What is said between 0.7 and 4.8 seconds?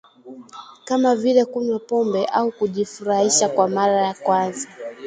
kama vile kunywa pombe au kujifurahisha kwa mara ya kwanza